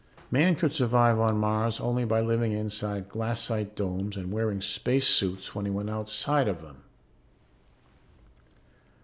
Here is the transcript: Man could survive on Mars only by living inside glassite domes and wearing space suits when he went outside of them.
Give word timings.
Man 0.31 0.55
could 0.55 0.73
survive 0.73 1.19
on 1.19 1.37
Mars 1.37 1.79
only 1.79 2.05
by 2.05 2.21
living 2.21 2.53
inside 2.53 3.07
glassite 3.07 3.75
domes 3.75 4.17
and 4.17 4.31
wearing 4.31 4.59
space 4.59 5.07
suits 5.07 5.53
when 5.53 5.65
he 5.65 5.69
went 5.71 5.91
outside 5.91 6.47
of 6.47 6.63
them. 6.63 6.81